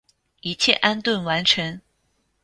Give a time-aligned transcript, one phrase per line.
[0.41, 1.79] 一切安顿完成